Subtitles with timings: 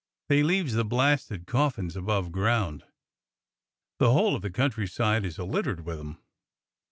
[0.29, 2.85] They leaves the blasted coffins above ground.
[3.99, 6.17] The whole of the countryside is a littered with 'em.